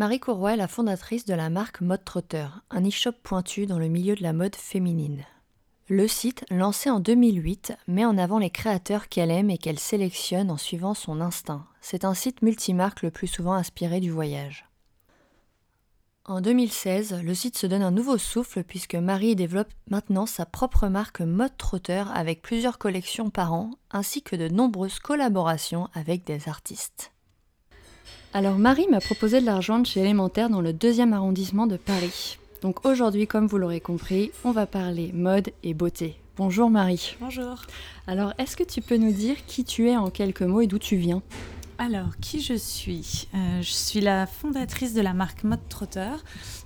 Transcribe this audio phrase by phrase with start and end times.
[0.00, 3.88] Marie Courroy est la fondatrice de la marque Mode Trotter, un e-shop pointu dans le
[3.88, 5.26] milieu de la mode féminine.
[5.90, 10.50] Le site, lancé en 2008, met en avant les créateurs qu'elle aime et qu'elle sélectionne
[10.50, 11.66] en suivant son instinct.
[11.82, 14.64] C'est un site multimarque le plus souvent inspiré du voyage.
[16.24, 20.88] En 2016, le site se donne un nouveau souffle puisque Marie développe maintenant sa propre
[20.88, 26.48] marque Mode Trotter avec plusieurs collections par an ainsi que de nombreuses collaborations avec des
[26.48, 27.12] artistes.
[28.32, 32.38] Alors Marie m'a proposé de la rejoindre chez Élémentaire dans le deuxième arrondissement de Paris.
[32.62, 36.16] Donc aujourd'hui, comme vous l'aurez compris, on va parler mode et beauté.
[36.36, 37.16] Bonjour Marie.
[37.20, 37.62] Bonjour.
[38.06, 40.78] Alors est-ce que tu peux nous dire qui tu es en quelques mots et d'où
[40.78, 41.22] tu viens?
[41.82, 43.26] Alors, qui je suis?
[43.34, 46.10] Euh, Je suis la fondatrice de la marque Mode Trotter.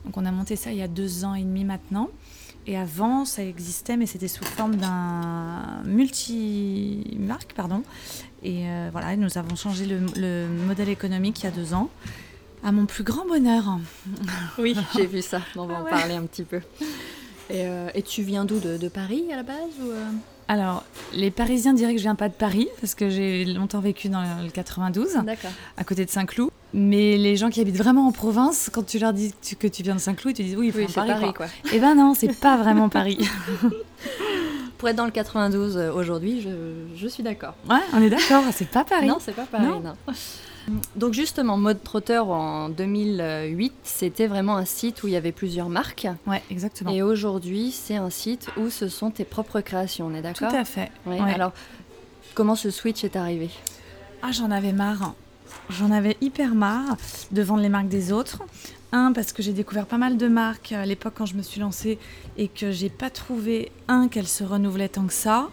[0.05, 2.09] Donc, on a monté ça il y a deux ans et demi maintenant.
[2.67, 7.83] Et avant, ça existait, mais c'était sous forme d'un multi-marque, pardon.
[8.43, 11.91] Et euh, voilà, nous avons changé le, modèle économique il y a deux ans.
[12.63, 13.79] À mon plus grand bonheur.
[14.59, 15.43] Oui, j'ai vu ça.
[15.57, 16.61] On va ah en parler un petit peu.
[17.51, 19.91] Et, euh, tu viens d'où de, Paris à la base ou
[20.47, 24.11] alors, les Parisiens diraient que je viens pas de Paris, parce que j'ai longtemps vécu
[24.11, 25.17] dans le 92,
[25.77, 26.51] à côté de Saint-Cloud.
[26.77, 29.95] Mais les gens qui habitent vraiment en province, quand tu leur dis que tu viens
[29.95, 31.33] de Saint-Cloud, ils te disent oui, il faut Paris.
[31.33, 31.47] quoi.
[31.73, 33.19] Eh ben non, c'est pas vraiment Paris.
[34.77, 36.51] Pour être dans le 92 euh, aujourd'hui, je,
[36.97, 37.55] je, suis d'accord.
[37.71, 39.07] Ouais, on est d'accord, c'est pas Paris.
[39.07, 39.95] Non, c'est pas Paris, non.
[40.97, 45.69] Donc justement, Mode Trotter en 2008, c'était vraiment un site où il y avait plusieurs
[45.69, 46.09] marques.
[46.27, 46.91] Ouais, exactement.
[46.91, 50.51] Et aujourd'hui, c'est un site où ce sont tes propres créations, on est d'accord?
[50.51, 50.91] Tout à fait.
[51.07, 51.53] Alors,
[52.35, 53.51] comment ce switch est arrivé?
[54.23, 55.15] Ah, j'en avais marre.
[55.71, 56.97] J'en avais hyper marre
[57.31, 58.43] de vendre les marques des autres.
[58.93, 61.61] Un, parce que j'ai découvert pas mal de marques à l'époque quand je me suis
[61.61, 61.99] lancée
[62.37, 65.51] et que j'ai pas trouvé, un, qu'elles se renouvelaient tant que ça.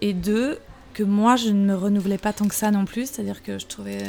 [0.00, 0.58] Et deux,
[0.94, 3.06] que moi, je ne me renouvelais pas tant que ça non plus.
[3.10, 4.04] C'est-à-dire que je trouvais,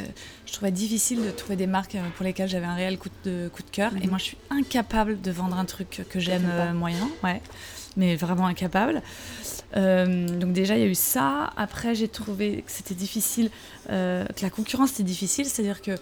[0.46, 3.62] je trouvais difficile de trouver des marques pour lesquelles j'avais un réel coup de, coup
[3.62, 3.92] de cœur.
[3.96, 4.10] Et mhm.
[4.10, 7.10] moi, je suis incapable de vendre un truc que j'aime euh, moyen.
[7.22, 7.42] Ouais.
[7.96, 9.02] Mais vraiment incapable.
[9.76, 11.50] Euh, donc déjà, il y a eu ça.
[11.56, 13.50] Après, j'ai trouvé que c'était difficile,
[13.90, 15.46] euh, que la concurrence était difficile.
[15.46, 15.92] C'est-à-dire que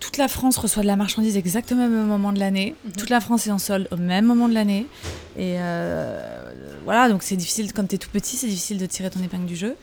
[0.00, 2.74] toute la France reçoit de la marchandise exactement au même moment de l'année.
[2.84, 2.92] Mhm.
[2.92, 4.86] Toute la France est en solde au même moment de l'année.
[5.36, 6.52] Et euh,
[6.84, 9.46] voilà, donc c'est difficile, quand tu es tout petit, c'est difficile de tirer ton épingle
[9.46, 9.76] du jeu.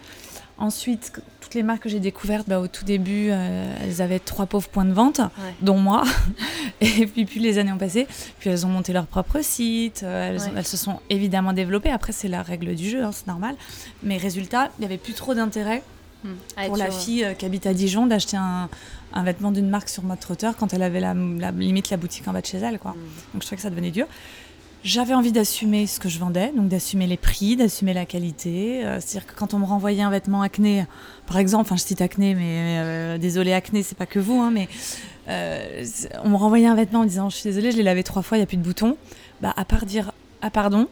[0.61, 4.45] Ensuite, toutes les marques que j'ai découvertes, bah, au tout début, euh, elles avaient trois
[4.45, 5.19] pauvres points de vente,
[5.61, 6.03] dont moi.
[6.81, 8.07] Et puis, plus les années ont passé,
[8.39, 11.89] puis elles ont monté leur propre site, euh, elles, se sont évidemment développées.
[11.89, 13.55] Après, c'est la règle du jeu, hein, c'est normal.
[14.03, 15.81] Mais résultat, il n'y avait plus trop d'intérêt
[16.23, 16.29] hmm.
[16.67, 18.69] pour la fille qui habite à Dijon d'acheter un,
[19.13, 22.33] un vêtement d'une marque sur mode trotteur quand elle avait la, limite la boutique en
[22.33, 22.79] bas de chez elle.
[22.79, 22.91] Quoi.
[22.91, 22.95] Mm.
[23.33, 24.07] Donc je trouvais que ça devenait dur.
[24.84, 28.84] J'avais envie d'assumer ce que je vendais, donc d'assumer les prix, d'assumer la qualité.
[28.84, 30.86] Euh, c'est-à-dire que quand on me renvoyait un vêtement acné,
[31.28, 34.50] par exemple, enfin je cite acné, mais euh, désolé acné, c'est pas que vous, hein,
[34.52, 34.68] mais
[35.28, 35.86] euh,
[36.24, 38.38] on me renvoyait un vêtement en disant je suis désolée, je l'ai lavé trois fois,
[38.38, 38.97] il n'y a plus de boutons.
[39.42, 40.88] Bah, à part dire ah pardon,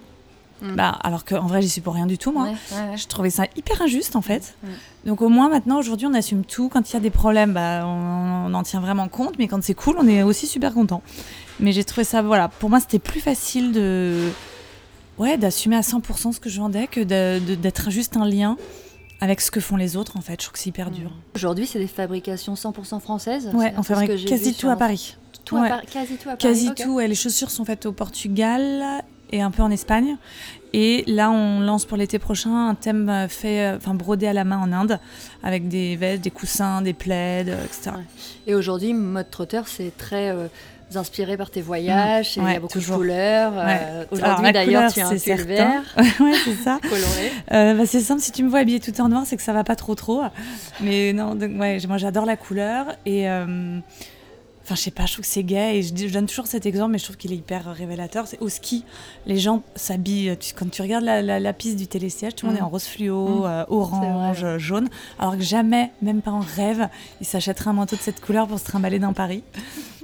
[0.61, 0.75] Mm.
[0.75, 2.49] Bah, alors qu'en vrai, j'y suis pour rien du tout, moi.
[2.95, 4.55] Je trouvais ça hyper injuste, en fait.
[4.63, 4.67] Mm.
[5.05, 6.69] Donc, au moins, maintenant, aujourd'hui, on assume tout.
[6.69, 9.37] Quand il y a des problèmes, bah, on, en tient vraiment compte.
[9.39, 11.01] Mais quand c'est cool, on est aussi super content.
[11.59, 14.29] Mais j'ai trouvé ça, voilà, pour moi, c'était plus facile de.
[15.17, 18.55] Ouais, d'assumer à 100% ce que je vendais que d'être juste un lien
[19.19, 20.33] avec ce que font les autres, en fait.
[20.33, 21.11] Je trouve que c'est hyper dur.
[21.35, 25.17] Aujourd'hui, c'est des fabrications 100% françaises Ouais, on fabrique quasi tout à Paris.
[25.43, 26.37] Tout à quasi tout à Paris.
[26.37, 30.17] Quasi tout, les chaussures sont faites au Portugal et un peu en Espagne.
[30.73, 34.33] Et là, on lance pour l'été prochain un thème euh, fait, euh, enfin brodé à
[34.33, 34.99] la main en Inde,
[35.41, 37.91] avec des vestes, des coussins, des plaids, euh, etc.
[38.45, 40.35] Et aujourd'hui, mode trotteur, c'est très
[40.95, 43.53] inspiré par tes voyages, il y a beaucoup de couleurs.
[44.11, 45.83] aujourd'hui, d'ailleurs, tu as un pull vert.
[45.97, 46.79] ouais, c'est ça.
[46.89, 47.75] coloré.
[47.75, 49.63] Bah, c'est simple, si tu me vois habillée tout en noir, c'est que ça va
[49.63, 50.23] pas trop trop.
[50.81, 53.27] Mais non, donc, ouais, moi j'adore la couleur et
[54.69, 56.91] Enfin, je sais pas, je trouve que c'est gay et je, donne toujours cet exemple,
[56.91, 58.27] mais je trouve qu'il est hyper révélateur.
[58.27, 58.85] C'est au ski,
[59.25, 60.37] les gens s'habillent.
[60.55, 63.45] quand tu regardes la, piste du télésiège, tout le monde est en rose fluo, mm.
[63.45, 66.87] euh, orange, jaune, alors que jamais, même pas en rêve,
[67.19, 69.41] ils s'achèteraient un manteau de cette couleur pour se trimballer dans Paris.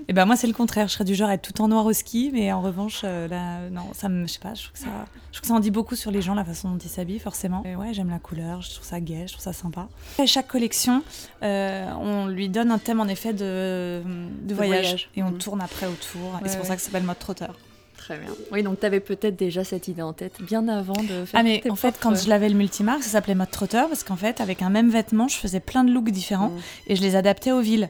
[0.08, 1.86] Et ben moi c'est le contraire, je serais du genre à être tout en noir
[1.86, 4.74] au ski, mais en revanche euh, là non, ça me je sais pas, je trouve
[4.74, 6.78] que ça je trouve que ça en dit beaucoup sur les gens la façon dont
[6.78, 7.64] ils s'habillent forcément.
[7.66, 9.88] Et ouais, j'aime la couleur, je trouve ça gai, je trouve ça sympa.
[10.22, 11.04] Et chaque collection,
[11.44, 14.02] euh, on lui donne un thème en effet de,
[14.44, 15.38] de, voyage, et on mmh.
[15.40, 17.56] tourne après autour et c'est pour ça que ça s'appelle mode trotteur.
[17.98, 18.30] Très bien.
[18.52, 21.44] Oui, donc tu avais peut-être déjà cette idée en tête bien avant de faire Ah
[21.44, 24.42] mais en fait, quand je l'avais le multimarque, ça s'appelait mode trotteur parce qu'en fait,
[24.42, 26.62] avec un même vêtement, je faisais plein de looks différents mmh.
[26.88, 27.90] et je les adaptais aux villes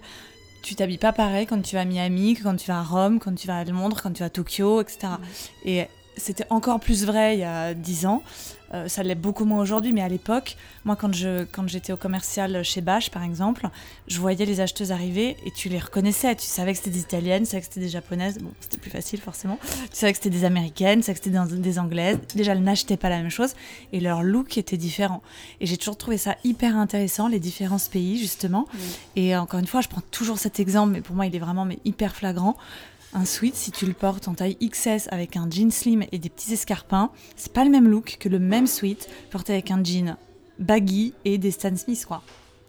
[0.65, 3.35] tu t'habilles pas pareil quand tu vas à Miami, quand tu vas à Rome, quand
[3.35, 5.13] tu vas à Londres, quand tu vas à Tokyo, etc.
[5.63, 5.85] Et
[6.17, 8.23] c'était encore plus vrai il y a dix ans.
[8.75, 11.97] Euh, ça l'est beaucoup moins aujourd'hui, mais à l'époque, moi, quand je quand j'étais au
[11.97, 13.69] commercial chez Bache, par exemple,
[14.07, 16.35] je voyais les acheteuses arriver et tu les reconnaissais.
[16.35, 18.37] Tu savais que c'était des italiennes, tu savais que c'était des japonaises.
[18.39, 19.57] Bon, c'était plus facile forcément.
[19.61, 22.19] Tu savais que c'était des américaines, tu savais que c'était des anglaises.
[22.35, 23.53] Déjà, elles n'achetaient pas la même chose
[23.93, 25.21] et leur look était différent.
[25.61, 28.67] Et j'ai toujours trouvé ça hyper intéressant, les différents pays, justement.
[29.15, 31.65] Et encore une fois, je prends toujours cet exemple, mais pour moi, il est vraiment
[31.65, 32.57] mais hyper flagrant.
[33.17, 36.27] Un sweat, si tu le portes en taille XS avec un jean slim et des
[36.27, 40.17] petits escarpins, c'est pas le même look que le même sweat porté avec un jean
[40.59, 42.23] baggy et des Stan Smith, quoi.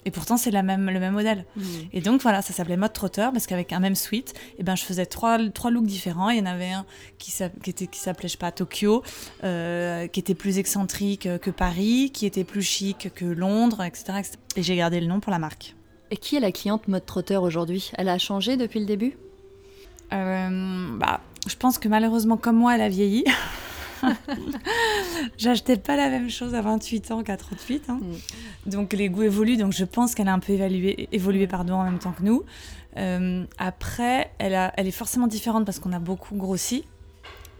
[0.04, 1.46] Et pourtant, c'est même, le même modèle.
[1.56, 1.62] Mmh.
[1.92, 4.84] Et donc, voilà, ça s'appelait mode trotteur parce qu'avec un même sweat, eh ben, je
[4.84, 6.30] faisais trois, trois looks différents.
[6.30, 6.86] Il y en avait un
[7.18, 7.74] qui s'appelait,
[8.22, 9.02] je sais pas, Tokyo,
[9.42, 14.04] euh, qui était plus excentrique que Paris, qui était plus chic que Londres, etc.
[14.20, 14.38] etc.
[14.54, 15.74] Et j'ai gardé le nom pour la marque.
[16.12, 17.90] Et qui est la cliente mode trotteur aujourd'hui?
[17.98, 19.16] Elle a changé depuis le début?
[19.16, 19.25] Euh,
[20.10, 23.24] bah, je pense que malheureusement, comme moi, elle a vieilli.
[25.38, 27.84] J'achetais pas la même chose à 28 ans qu'à 38.
[27.88, 28.00] hein.
[28.66, 31.84] Donc les goûts évoluent, donc je pense qu'elle a un peu évalué, évolué pardon, en
[31.84, 32.44] même temps que nous.
[32.96, 36.84] Euh, après, elle, a, elle est forcément différente parce qu'on a beaucoup grossi.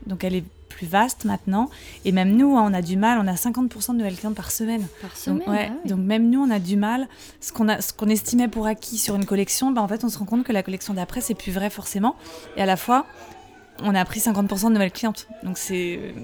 [0.07, 0.45] Donc elle est
[0.77, 1.71] plus vaste maintenant.
[2.05, 4.51] Et même nous, hein, on a du mal, on a 50% de nouvelles clientes par
[4.51, 4.87] semaine.
[5.01, 5.91] Par Donc, semaine ouais, ah oui.
[5.91, 7.09] donc même nous, on a du mal.
[7.41, 10.09] Ce qu'on a- ce qu'on estimait pour acquis sur une collection, bah, en fait, on
[10.09, 12.15] se rend compte que la collection d'après, c'est plus vrai forcément.
[12.57, 13.07] Et à la fois,
[13.83, 15.27] on a pris 50% de nouvelles clientes.
[15.43, 16.15] Donc c'est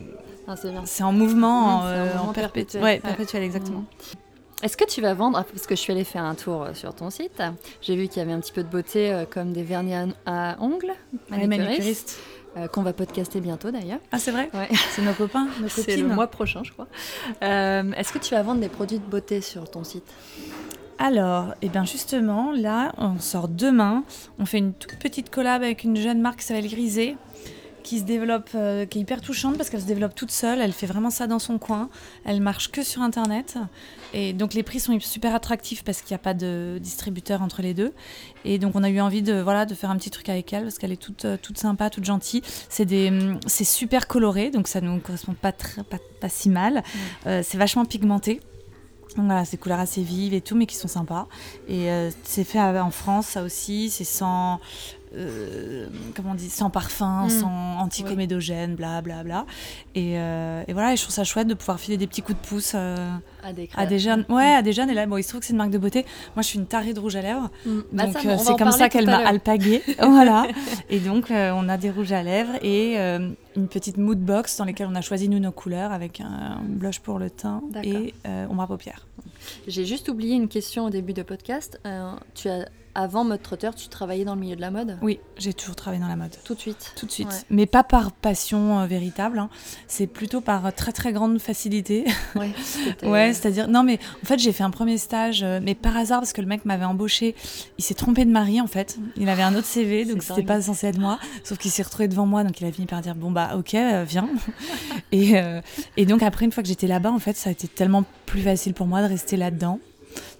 [0.48, 0.54] Ah,
[0.84, 2.82] c'est en mouvement, Mmh, en, euh, perpétuel.
[2.82, 3.00] Ouais,
[3.36, 3.78] exactement.
[3.80, 4.64] Mmh.
[4.64, 6.94] Est-ce que tu vas vendre, parce que je suis allée faire un tour euh, sur
[6.94, 7.42] ton site,
[7.80, 10.06] j'ai vu qu'il y avait un petit peu de beauté euh, comme des vernis à,
[10.52, 10.92] à ongles,
[11.30, 12.20] manicuriste.
[12.56, 13.98] Euh, qu'on va podcaster bientôt d'ailleurs.
[14.12, 14.68] Ah, c'est vrai Ouais.
[14.90, 16.08] C'est nos copains, nos C'est copines.
[16.08, 16.86] le mois prochain, je crois.
[17.42, 20.04] Euh, Est-ce que tu vas vendre des produits de beauté sur ton site?
[20.98, 24.04] Alors, et bien justement, là, on sort demain.
[24.38, 27.16] On fait une toute petite collab avec une jeune marque qui s'appelle Grisé,
[27.82, 30.60] qui se développe, euh, qui est hyper touchante parce qu'elle se développe toute seule.
[30.60, 31.88] Elle fait vraiment ça dans son coin.
[32.24, 33.56] Elle marche que sur Internet.
[34.14, 37.62] Et donc les prix sont super attractifs parce qu'il n'y a pas de distributeur entre
[37.62, 37.92] les deux.
[38.44, 40.64] Et donc on a eu envie de, voilà, de faire un petit truc avec elle
[40.64, 42.42] parce qu'elle est toute, euh, toute sympa, toute gentille.
[42.68, 46.48] C'est des, hum, c'est super coloré, donc ça nous correspond pas, très, pas, pas si
[46.48, 46.82] mal.
[47.26, 48.40] Euh, c'est vachement pigmenté.
[49.16, 51.28] Donc voilà, c'est des couleurs assez vives et tout, mais qui sont sympas.
[51.68, 53.90] Et euh, c'est fait en France, ça aussi.
[53.90, 54.60] C'est sans,
[55.14, 55.86] euh,
[56.16, 57.30] comment on dit, sans parfum, Mm.
[57.30, 59.46] sans anticomédogène, bla bla bla.
[59.94, 62.40] Et, euh, et voilà, et je trouve ça chouette de pouvoir filer des petits coups
[62.40, 62.96] de pouce euh,
[63.42, 64.24] à des, à des jeunes.
[64.28, 64.90] Ouais, à des jeunes.
[64.90, 66.04] Et là, bon, il se trouve que c'est une marque de beauté.
[66.34, 67.50] Moi, je suis une tarée de rouge à lèvres.
[67.66, 67.80] Mm.
[67.92, 69.82] Bah, donc euh, c'est comme ça qu'elle m'a alpaguée.
[69.98, 70.46] voilà.
[70.90, 74.88] Et donc, on a des rouges à lèvres et une petite mood box dans lesquelles
[74.90, 78.14] on a choisi nous nos couleurs avec un blush pour le teint et
[78.48, 79.06] ombre à paupières.
[79.66, 81.80] J'ai juste oublié une question au début de podcast.
[82.34, 84.98] Tu as, avant mode trotteur, tu travaillais dans le milieu de la mode?
[85.02, 86.34] Oui, j'ai toujours travaillé dans la mode.
[86.44, 86.92] Tout de suite?
[86.96, 87.28] Tout de suite.
[87.28, 87.36] Ouais.
[87.50, 89.38] Mais pas par passion euh, véritable.
[89.38, 89.48] hein.
[89.88, 92.04] C'est plutôt par euh, très très grande facilité.
[93.02, 93.68] Ouais, c'est-à-dire.
[93.68, 96.40] Non, mais en fait, j'ai fait un premier stage, euh, mais par hasard, parce que
[96.40, 97.34] le mec m'avait embauché.
[97.78, 98.98] Il s'est trompé de mari, en fait.
[99.16, 101.18] Il avait un autre CV, donc c'était pas censé être moi.
[101.44, 103.74] Sauf qu'il s'est retrouvé devant moi, donc il a fini par dire Bon, bah, ok,
[103.74, 104.28] euh, viens.
[105.12, 105.34] et,
[105.96, 108.42] et donc, après, une fois que j'étais là-bas, en fait, ça a été tellement plus
[108.42, 109.78] facile pour moi de rester là-dedans.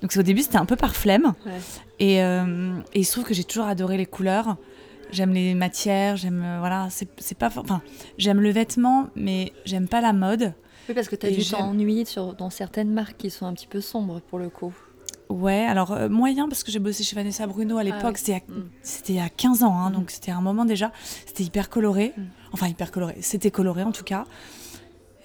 [0.02, 1.34] Donc, au début, c'était un peu par flemme.
[1.46, 1.52] Ouais.
[1.98, 4.56] Et, euh, et il se trouve que j'ai toujours adoré les couleurs.
[5.12, 7.82] J'aime les matières, j'aime euh, voilà, c'est pas enfin,
[8.16, 10.54] j'aime le vêtement mais j'aime pas la mode.
[10.88, 13.66] Oui, parce que tu as dû t'ennuyer sur, dans certaines marques qui sont un petit
[13.66, 14.72] peu sombres pour le coup.
[15.28, 18.34] Ouais, alors euh, moyen parce que j'ai bossé chez Vanessa Bruno à l'époque, oui.
[18.82, 19.28] c'était y a- Mm.
[19.36, 19.94] 15 ans hein, Mm.
[19.94, 20.92] donc c'était un moment déjà,
[21.26, 22.14] c'était hyper coloré.
[22.16, 22.22] Mm.
[22.52, 24.24] Enfin hyper coloré, c'était coloré en tout cas.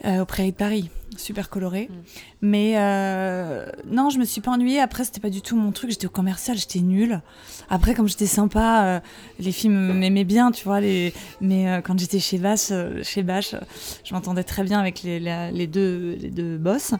[0.06, 1.90] Euh, au Prairie de Paris, super coloré.
[1.90, 1.94] Mm.
[2.42, 4.80] Mais euh, non, je me suis pas ennuyée.
[4.80, 5.90] Après, c'était pas du tout mon truc.
[5.92, 7.22] J'étais au commercial, j'étais nulle.
[7.70, 9.00] Après, comme j'étais sympa, euh,
[9.40, 10.80] les filles m'aimaient bien, tu vois.
[10.82, 11.14] Les...
[11.42, 12.72] Mais euh, quand j'étais chez Bache,
[13.04, 13.56] chez Bache,
[14.04, 16.94] je m'entendais très bien avec les, la- les deux, les deux boss.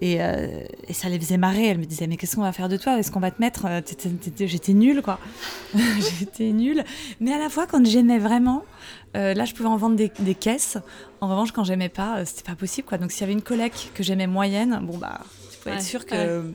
[0.00, 1.66] Et, et ça les faisait marrer.
[1.68, 2.98] Elles me disaient, mais qu'est-ce qu'on va faire de toi?
[2.98, 3.66] Est-ce qu'on va te mettre
[4.38, 5.18] J'étais nulle, quoi.
[5.74, 6.84] j'étais nulle.
[7.20, 8.64] Mais à la fois, quand j'aimais vraiment,
[9.14, 10.76] là, je pouvais en vendre des, des caisses.
[11.22, 12.98] En revanche, quand j'aimais pas, c'était pas possible, quoi.
[12.98, 13.40] Donc, s'il y avait une
[13.94, 15.20] que j'aimais moyenne, bon, bah,
[15.52, 16.52] tu pouvais Ouais, être sûr que ouais.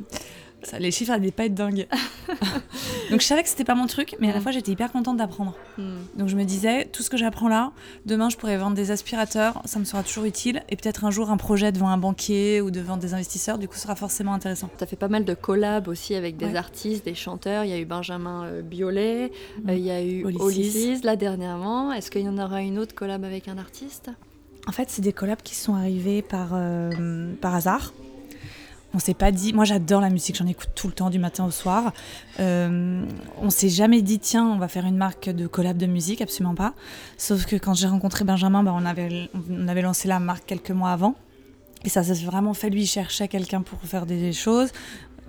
[0.64, 1.88] ça, les chiffres allaient pas être dingues.
[3.10, 4.44] Donc, je savais que c'était pas mon truc, mais à la Mm.
[4.44, 5.56] fois, j'étais hyper contente d'apprendre.
[5.80, 5.84] Mm.
[6.16, 7.72] Donc, je me disais, tout ce que j'apprends là,
[8.06, 10.62] demain, je pourrais vendre des aspirateurs, ça me sera toujours utile.
[10.70, 13.78] Et peut-être un jour, un projet devant un banquier ou devant des investisseurs, du coup,
[13.78, 14.70] sera forcément intéressant.
[14.78, 16.56] Tu as fait pas mal de collabs aussi avec des Ouais.
[16.56, 17.64] artistes, des chanteurs.
[17.64, 19.32] Il y a eu Benjamin euh, Biolay,
[19.68, 20.24] euh, il y a eu.
[20.40, 21.92] Olysses là dernièrement.
[21.94, 24.12] Est-ce qu'il y en aura une autre collab avec un artiste?
[24.68, 27.94] En fait, c'est des collabs qui sont arrivés par, euh, par hasard.
[28.94, 29.54] On s'est pas dit.
[29.54, 31.94] Moi, j'adore la musique, j'en écoute tout le temps, du matin au soir.
[32.40, 33.06] Euh,
[33.40, 36.56] on s'est jamais dit, tiens, on va faire une marque de collab de musique, absolument
[36.56, 36.74] pas.
[37.18, 40.72] Sauf que quand j'ai rencontré Benjamin, bah, on, avait, on avait lancé la marque quelques
[40.72, 41.16] mois avant.
[41.86, 42.70] Et ça, s'est vraiment fait.
[42.70, 44.70] Lui, il cherchait quelqu'un pour faire des choses.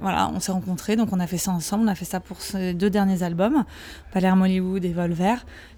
[0.01, 1.85] Voilà, on s'est rencontrés, donc on a fait ça ensemble.
[1.85, 3.65] On a fait ça pour ces deux derniers albums,
[4.13, 5.35] Palermo Hollywood et Volver.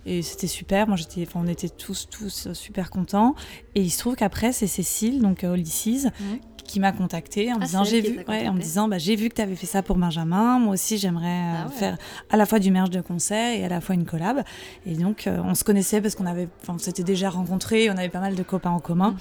[0.07, 0.87] Et c'était super.
[0.89, 3.35] Moi, j'étais, enfin, on était tous, tous super contents.
[3.75, 6.39] Et il se trouve qu'après, c'est Cécile, donc euh, Mhm.
[6.65, 9.17] qui m'a contacté en me Ah, disant j'ai vu ouais, en me disant bah, j'ai
[9.17, 11.73] vu que tu avais fait ça pour Benjamin moi aussi j'aimerais euh, Ah ouais.
[11.75, 11.99] faire
[12.31, 14.43] à la fois du merge de concert et à la fois une collab
[14.87, 17.97] et donc euh, on se connaissait parce qu'on avait enfin on s'était déjà rencontrés on
[17.97, 19.17] avait pas mal de copains en commun Mm.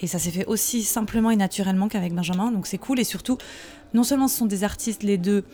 [0.00, 3.38] et ça s'est fait aussi simplement et naturellement qu'avec Benjamin donc c'est cool et surtout
[3.94, 5.44] non seulement ce sont des artistes les deux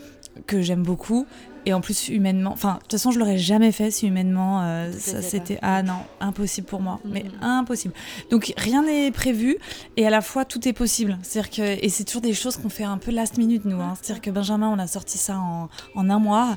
[0.46, 1.26] que j'aime beaucoup
[1.68, 4.90] et en plus humainement enfin de toute façon je l'aurais jamais fait si humainement euh,
[4.98, 7.42] Ça c'était ah non impossible pour moi mais Mhm.
[7.42, 7.94] impossible
[8.30, 9.56] donc rien n'est prévu
[9.96, 11.18] et à la fois tout est possible.
[11.22, 13.80] C'est-à-dire que et c'est toujours des choses qu'on fait un peu last minute nous.
[13.80, 13.94] hein.
[14.00, 16.56] C'est-à-dire que Benjamin, on a sorti ça en, en un mois.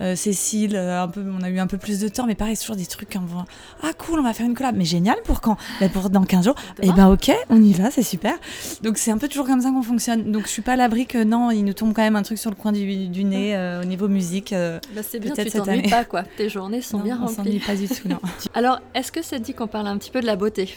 [0.00, 2.54] Euh, Cécile, euh, un peu, on a eu un peu plus de temps, mais pareil,
[2.56, 3.26] c'est toujours des trucs comme
[3.82, 5.56] ah cool, on va faire une collab, mais génial pour quand?
[5.80, 6.54] Ben, Pour dans 15 jours.
[6.80, 8.34] Et Demain ben ok, on y va, c'est super.
[8.82, 10.30] Donc c'est un peu toujours comme ça qu'on fonctionne.
[10.32, 12.38] Donc je suis pas à l'abri que non, il nous tombe quand même un truc
[12.38, 14.47] sur le coin du, du nez euh, au niveau musique.
[14.52, 16.22] Euh, Bah, c'est bien, tu t'ennuies pas quoi.
[16.36, 17.66] Tes journées sont non, bien on s'ennuie remplies.
[17.66, 18.18] pas du tout, non.
[18.54, 20.76] Alors, est-ce que ça te dit qu'on parle un petit peu de la beauté?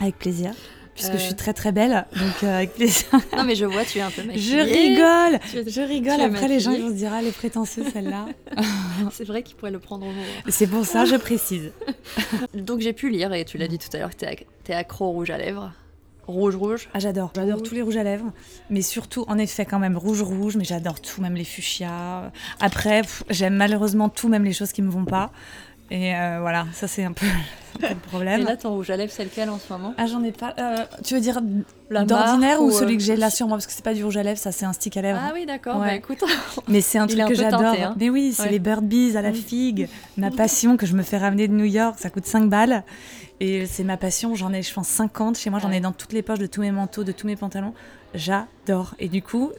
[0.00, 0.52] Avec plaisir.
[0.94, 1.18] Puisque Euh.
[1.18, 3.04] je suis très très belle, donc euh, avec plaisir.
[3.36, 4.62] Non, mais je vois, tu es un peu Je maquillée.
[4.62, 6.14] rigole, Tu je rigole.
[6.16, 8.24] tu es Après, les gens ils vont se dire, ah, elle est prétentieuse celle-là.
[9.12, 10.22] C'est vrai qu'il pourrait le prendre au mot.
[10.48, 11.70] C'est pour ça, je précise.
[12.54, 14.72] Donc j'ai pu lire, et tu l'as dit tout à l'heure, que t'es ac- t'es
[14.72, 15.70] accro au rouge à lèvres.
[16.26, 16.88] Rouge, rouge.
[16.92, 18.32] Ah, j'adore, j'adore tous les rouges à lèvres,
[18.68, 22.32] mais surtout, en effet, quand même rouge, rouge, mais j'adore tout, même les fuchsias.
[22.60, 25.30] Après, j'aime malheureusement tout, même les choses qui me vont pas.
[25.88, 27.26] Et euh, voilà, ça c'est un peu,
[27.76, 28.44] un peu le Et problème.
[28.44, 29.94] là, ton rouge à lèvres, c'est lequel en ce moment?
[29.98, 30.52] Ah, j'en ai pas.
[30.58, 31.40] euh, tu veux dire
[31.92, 33.56] d'ordinaire ou ou, celui euh, que j'ai là sur moi?
[33.56, 35.20] Parce que c'est pas du rouge à lèvres, ça c'est un stick à lèvres.
[35.22, 35.76] Ah oui, d'accord.
[35.78, 35.86] Ouais.
[35.86, 36.24] Bah écoute,
[36.68, 37.60] Mais c'est un truc un que j'adore.
[37.60, 37.94] hein.
[38.00, 38.50] Mais oui, c'est Ouais.
[38.50, 39.88] les Bird Bees à la figue.
[40.16, 42.82] Ma passion que je me fais ramener de New York, ça coûte 5 balles.
[43.40, 45.36] Et c'est ma passion, j'en ai, je pense, 50.
[45.36, 47.36] Chez moi, j'en ai dans toutes les poches de tous mes manteaux, de tous mes
[47.36, 47.74] pantalons.
[48.14, 48.94] J'adore.
[48.98, 49.52] Et du coup,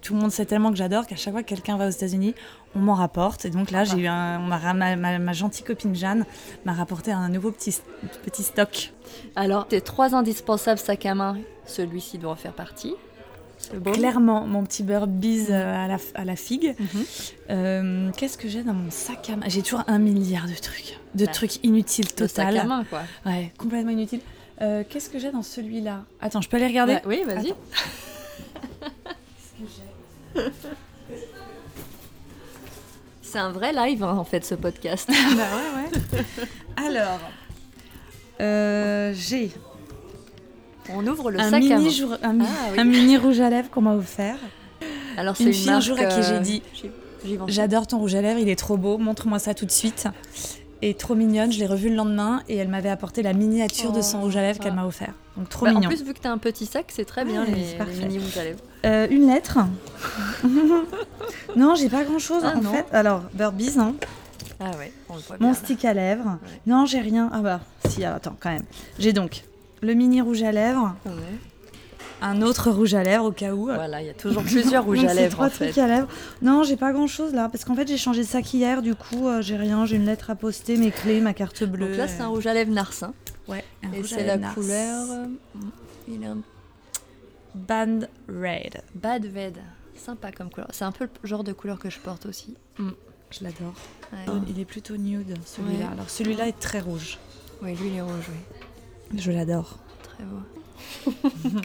[0.00, 2.34] tout le monde sait tellement que j'adore qu'à chaque fois que quelqu'un va aux États-Unis,
[2.74, 3.44] on m'en rapporte.
[3.44, 6.24] Et donc là, j'ai eu un, on ma, ma- ma gentille copine Jeanne
[6.64, 7.76] m'a rapporté un nouveau petit,
[8.24, 8.92] petit stock.
[9.36, 11.36] alors tes trois indispensables sacs à main,
[11.66, 12.94] celui-ci doit en faire partie.
[13.92, 16.74] Clairement, mon petit Bird Bees euh, à la, à la figue.
[16.78, 17.04] Mhm.
[17.50, 19.46] Euh, Qu'est-ce que j'ai dans mon sac à main?
[19.48, 20.98] J'ai toujours un milliard de trucs.
[21.14, 22.58] De Bah, trucs inutiles Le sac total.
[22.58, 23.02] à main, quoi.
[23.26, 24.20] Ouais, complètement inutiles.
[24.62, 26.04] Euh, Qu'est-ce que j'ai dans celui-là?
[26.20, 26.94] Attends, je peux aller regarder?
[26.94, 27.54] Bah, oui, vas-y.
[33.22, 35.08] C'est un vrai live, hein, en fait, ce podcast.
[35.36, 36.24] Bah ouais, ouais.
[36.84, 37.20] Alors,
[38.40, 39.52] euh, j'ai
[40.88, 42.80] On ouvre le un, sac à mini jour- un, mi- Ah, oui.
[42.80, 44.36] un mini rouge à lèvres qu'on m'a offert.
[45.16, 46.62] Alors, c'est une une, fille un jour à qui j'ai euh, dit.
[47.48, 50.06] J'adore ton rouge à lèvres, il est trop beau, montre-moi ça tout de suite.
[50.82, 54.00] Et trop mignonne, je l'ai revu le lendemain et elle m'avait apporté la miniature de
[54.00, 54.64] son Oh, rouge à lèvres ah.
[54.64, 55.12] qu'elle m'a offert.
[55.36, 55.88] Donc trop Bah, en mignon.
[55.90, 58.38] plus, vu que t'as un petit sac, c'est très bien Ouais, les, les mini rouges
[58.38, 58.60] à lèvres.
[58.86, 59.58] Euh, une lettre.
[61.56, 62.72] non, j'ai pas grand chose Ah, en non.
[62.72, 62.86] fait.
[62.92, 63.94] Alors, Bird Bees, hein.
[64.58, 65.54] Ah ouais, on le voit mon bien.
[65.54, 66.24] stick à lèvres.
[66.42, 66.60] Ouais.
[66.66, 67.30] Non, j'ai rien.
[67.32, 68.64] Ah bah, si, attends, quand même.
[68.98, 69.42] J'ai donc
[69.80, 71.12] le mini rouge à lèvres, Ouais.
[72.22, 73.64] un autre rouge à lèvres au cas où.
[73.64, 75.66] Voilà, il y a toujours plusieurs rouges à lèvres trois en fait.
[75.70, 76.08] trucs à lèvres.
[76.42, 78.94] Non, j'ai pas grand chose là, parce qu'en fait j'ai changé de sac hier, du
[78.94, 81.88] coup euh, j'ai rien, j'ai une lettre à poster, mes clés, ma carte bleue.
[81.88, 83.12] Donc là, c'est un rouge à lèvres narcin.
[83.48, 84.54] Ouais, un Et c'est la Nars.
[84.54, 85.06] couleur.
[85.10, 85.26] euh,
[86.08, 86.38] il est un
[87.54, 88.82] Band Red.
[88.94, 89.58] bad red.
[89.96, 90.68] Sympa comme couleur.
[90.72, 92.54] C'est un peu le genre de couleur que je porte aussi.
[92.78, 93.74] Je l'adore.
[94.12, 94.18] Ouais.
[94.48, 95.86] Il est plutôt nude celui-là.
[95.86, 95.92] Ouais.
[95.92, 97.18] Alors celui-là est très rouge.
[97.62, 98.56] Oui, lui, il est rouge, oui.
[99.16, 99.76] Je l'adore.
[100.02, 101.10] Très beau.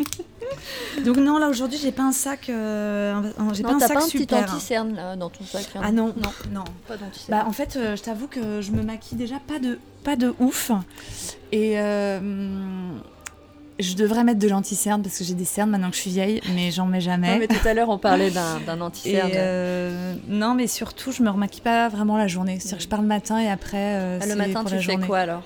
[1.05, 3.21] Donc non, là aujourd'hui j'ai pas un sac, euh,
[3.53, 5.91] j'ai pas un t'as sac pas un petit anti-cerne là dans ton sac hein Ah
[5.91, 6.63] non, Non, non.
[6.87, 7.39] pas d'anti-cerne.
[7.41, 10.33] Bah en fait, euh, je t'avoue que je me maquille déjà pas de pas de
[10.39, 10.71] ouf
[11.51, 12.19] et euh,
[13.79, 16.41] je devrais mettre de l'anti-cerne parce que j'ai des cernes maintenant que je suis vieille,
[16.53, 17.33] mais j'en mets jamais.
[17.33, 19.31] Non, mais tout à l'heure, on parlait d'un d'un Et anti-cerne.
[19.35, 22.57] euh, non, mais surtout, je me remaquille pas vraiment la journée.
[22.59, 23.95] C'est-à-dire que je pars le matin et après.
[23.99, 25.07] euh, Ah, le c'est matin, pour tu la fais journée.
[25.07, 25.43] quoi alors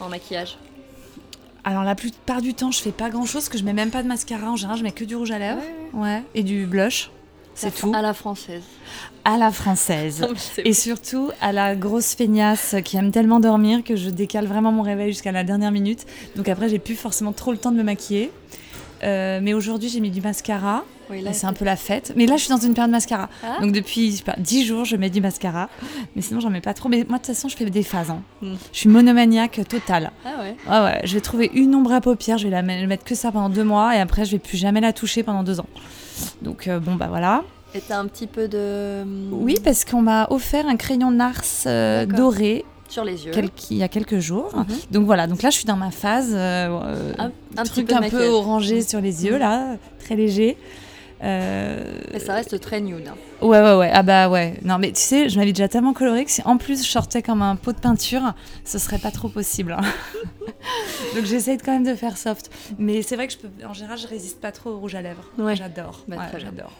[0.00, 0.58] En maquillage?
[1.66, 4.04] Alors, la plupart du temps, je fais pas grand-chose, parce que je mets même pas
[4.04, 4.52] de mascara.
[4.52, 5.60] En général, je mets que du rouge à lèvres.
[5.92, 6.22] Ouais.
[6.36, 7.10] Et du blush.
[7.56, 7.92] C'est tout.
[7.92, 8.62] À la française.
[9.24, 10.20] À la française.
[10.28, 10.28] Non,
[10.64, 14.82] Et surtout à la grosse feignasse qui aime tellement dormir que je décale vraiment mon
[14.82, 16.06] réveil jusqu'à la dernière minute.
[16.36, 18.30] Donc après, j'ai plus forcément trop le temps de me maquiller.
[19.04, 20.84] Euh, mais aujourd'hui, j'ai mis du mascara.
[21.08, 22.12] Oui, c'est un peu la fête.
[22.16, 23.28] Mais là, je suis dans une période mascara.
[23.44, 23.60] Ah.
[23.60, 25.68] Donc depuis, je sais pas, 10 jours, je mets du mascara.
[26.16, 26.88] Mais sinon, j'en mets pas trop.
[26.88, 28.10] Mais moi, de toute façon, je fais des phases.
[28.10, 28.22] hein.
[28.42, 28.54] Hmm.
[28.72, 30.10] Je suis monomaniaque totale.
[30.24, 30.56] Ah ouais.
[30.68, 31.00] Ouais, ouais.
[31.04, 32.38] Je vais trouver une ombre à paupières.
[32.38, 33.94] Je vais la me- mettre que ça pendant deux mois.
[33.94, 35.66] Et après, je vais plus jamais la toucher pendant deux ans.
[36.42, 37.44] Donc, euh, bon, bah voilà.
[37.74, 39.04] Et t'as un petit peu de.
[39.30, 43.32] Oui, parce qu'on m'a offert un crayon Nars euh, doré Sur les yeux.
[43.70, 44.54] il y a quelques jours.
[44.56, 44.66] Mhm.
[44.90, 48.28] Donc voilà, donc là je suis dans ma phase euh, un, un, truc un peu
[48.28, 50.56] orangé sur les yeux là, très léger.
[51.22, 51.98] Euh...
[52.12, 53.08] Mais ça reste très nude.
[53.08, 53.14] Hein.
[53.40, 53.90] Ouais, ouais, ouais.
[53.92, 54.58] Ah bah ouais.
[54.62, 57.22] Non, mais tu sais, je m'avais déjà tellement coloré que si en plus je sortais
[57.22, 59.72] comme un pot de peinture, ce serait pas trop possible.
[59.72, 59.84] Hein.
[61.14, 62.50] Donc j'essaye quand même de faire soft.
[62.78, 65.02] Mais c'est vrai que je peux, en général, je résiste pas trop au rouge à
[65.02, 65.24] lèvres.
[65.38, 65.56] Ouais.
[65.56, 66.00] J'adore.
[66.06, 66.72] Bah, j'adore.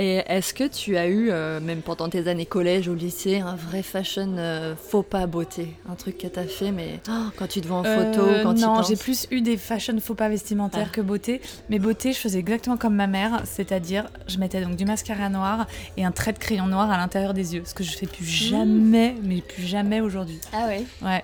[0.00, 3.54] Et est-ce que tu as eu, euh, même pendant tes années collège ou lycée, un
[3.54, 5.74] vrai fashion euh, faux pas beauté?
[5.90, 8.42] Un truc que tu as fait, mais oh, quand tu te vois en photo, euh,
[8.42, 10.94] quand Non, j'ai plus eu des fashion faux pas vestimentaires ah.
[10.94, 11.42] que beauté.
[11.68, 15.66] Mais beauté, je faisais exactement comme ma mère, c'est-à-dire je mettais donc du mascara noir
[15.98, 17.62] et un trait de crayon noir à l'intérieur des yeux.
[17.66, 18.48] Ce que je fais plus mmh.
[18.48, 20.40] jamais, mais plus jamais aujourd'hui.
[20.54, 20.82] Ah ouais?
[21.02, 21.22] Ouais.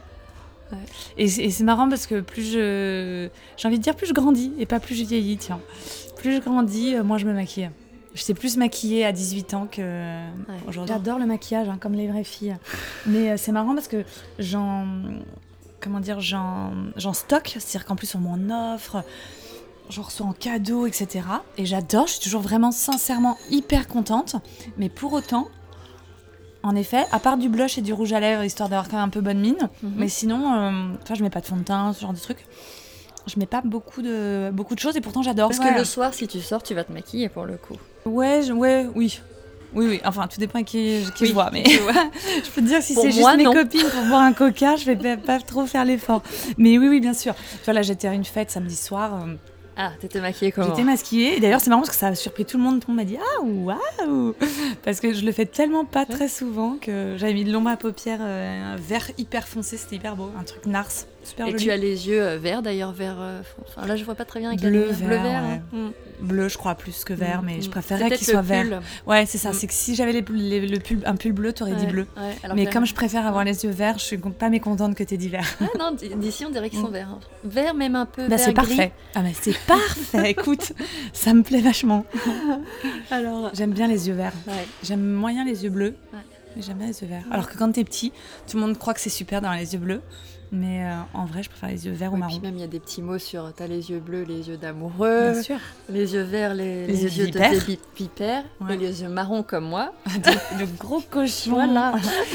[1.16, 3.30] Et, c'est marrant parce que plus je.
[3.56, 5.60] J'ai envie de dire plus je grandis et pas plus je vieillis, tiens.
[6.18, 7.70] Plus je grandis, moins je me maquille.
[8.16, 10.22] Je sais plus maquiller à 18 ans que
[10.66, 10.92] aujourd'hui.
[10.94, 12.56] J'adore le maquillage, hein, comme les vraies filles.
[13.04, 14.04] Mais euh, c'est marrant parce que
[14.38, 14.86] j'en.
[15.80, 17.56] Comment dire J'en stocke.
[17.58, 19.04] C'est-à-dire qu'en plus, on m'en offre.
[19.90, 21.26] J'en reçois en cadeau, etc.
[21.58, 22.06] Et j'adore.
[22.06, 24.36] Je suis toujours vraiment sincèrement hyper contente.
[24.78, 25.48] Mais pour autant,
[26.62, 29.04] en effet, à part du blush et du rouge à lèvres, histoire d'avoir quand même
[29.04, 29.68] un peu bonne mine.
[29.82, 29.92] Mhm.
[29.94, 32.46] Mais sinon, euh, enfin, je mets pas de fond de teint, ce genre de trucs
[33.26, 35.48] je mets pas beaucoup de, beaucoup de choses et pourtant j'adore.
[35.48, 37.76] Parce que le soir, si tu sors, tu vas te maquiller pour le coup.
[38.06, 39.20] Ouais, ouais, oui.
[39.74, 42.94] Oui, oui, enfin, tout dépend qui, qui je vois, mais je peux te dire si
[42.94, 46.22] c'est juste mes copines pour boire un coca, je vais pas, trop faire l'effort.
[46.56, 47.34] Mais oui, oui, bien sûr.
[47.34, 49.14] Tu vois, là, j'étais à une fête samedi soir.
[49.14, 49.34] Euh,
[49.76, 50.68] ah, t'étais maquillée comment?
[50.68, 51.36] J'étais maquillée.
[51.36, 52.80] Et d'ailleurs, c'est marrant parce que ça a surpris tout le monde.
[52.80, 54.34] Tout le monde m'a dit Ah, waouh
[54.82, 57.76] Parce que je le fais tellement pas très souvent que j'avais mis de l'ombre à
[57.76, 59.76] paupières euh, un vert hyper foncé.
[59.76, 60.30] C'était hyper beau.
[60.40, 60.86] Un truc nars.
[61.26, 61.64] Super et joli.
[61.64, 63.18] tu as les yeux euh, verts d'ailleurs, vert.
[63.62, 65.08] Enfin, là, je vois pas très bien avec bleu, vert.
[65.08, 65.42] Bleu, vert.
[65.42, 65.60] Hein.
[65.72, 65.90] Mm
[66.20, 67.70] bleu, je crois, plus que vert, mais je mm.
[67.70, 68.82] préférerais qu'il soit vert.
[69.06, 69.50] Ouais, c'est ça.
[69.50, 69.54] Mm.
[69.54, 72.06] C'est que si j'avais le pull, un pull bleu, t'aurais dit bleu.
[72.54, 75.28] mais comme je préfère avoir les yeux verts, je suis pas mécontente que t'aies dit
[75.28, 75.46] vert.
[75.60, 76.92] Ah non, d'ici on dirait qu'ils sont mm.
[76.92, 77.08] verts.
[77.10, 77.20] Hein.
[77.44, 78.28] Vert, même un peu.
[78.28, 78.92] Bah, c'est parfait.
[79.14, 80.30] Ah, mais c'est parfait.
[80.36, 80.72] Écoute,
[81.12, 82.04] ça me plaît vachement.
[83.10, 84.34] Alors, j'aime bien les yeux verts.
[84.82, 85.94] J'aime moyen les yeux bleus.
[86.56, 87.24] Mais j'aime bien les yeux verts.
[87.30, 88.12] Alors que quand t'es petit,
[88.48, 90.02] tout le monde croit que c'est super dans les yeux bleus.
[90.52, 92.32] Mais euh, en vrai, je préfère les yeux verts ou marron.
[92.32, 93.52] Puis même, il y a des petits mots sur.
[93.52, 95.32] T'as les yeux bleus, les yeux d'amoureux.
[95.32, 95.58] Bien sûr.
[95.88, 97.40] Les yeux verts, les, les, yeux, de
[97.96, 98.44] vipère.
[98.70, 99.92] Et les yeux marrons comme moi.
[100.06, 101.50] de, gros cochons.
[101.50, 101.94] Voilà.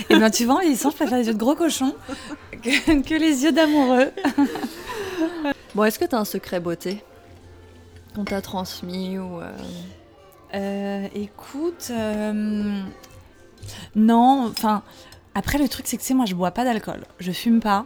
[0.09, 1.95] et bien, tu vois, ils sont, je préfère les yeux de gros cochons
[2.61, 4.11] que, les yeux d'amoureux.
[5.75, 7.03] bon, est-ce que t'as un secret beauté
[8.13, 9.39] qu'on t'a transmis ou.
[9.39, 9.51] Euh...
[10.53, 11.91] Euh, écoute.
[13.95, 14.83] Non, enfin.
[15.33, 17.05] Après, le truc, c'est que, tu sais, moi, je bois pas d'alcool.
[17.19, 17.85] Je fume pas.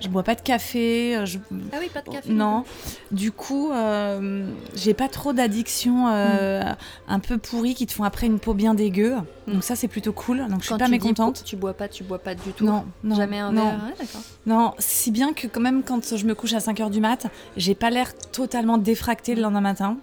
[0.00, 1.16] Je bois pas de café.
[1.16, 1.38] Euh, je...
[1.72, 2.32] Ah oui, pas de café.
[2.32, 2.64] Non.
[3.10, 6.76] Du coup, euh, j'ai pas trop d'addictions euh, hmm.
[7.08, 9.16] un peu pourries qui te font après une peau bien dégueu.
[9.46, 9.54] Hmm.
[9.54, 10.46] Donc ça, c'est plutôt cool.
[10.48, 11.42] Donc je suis pas mécontente.
[11.44, 12.64] tu bois pas, tu bois pas du tout?
[12.64, 13.64] Non, non Jamais un non.
[13.64, 13.80] verre?
[13.98, 14.20] d'accord.
[14.46, 17.74] Non, si bien que quand même quand je me couche à 5h du mat, j'ai
[17.74, 19.96] pas l'air totalement défractée le lendemain matin.